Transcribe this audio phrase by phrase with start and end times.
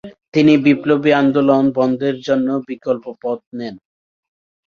[0.33, 3.75] তিনি বিপ্লবী আন্দোলন বন্ধের জন্য বিকল্প পথ নেন।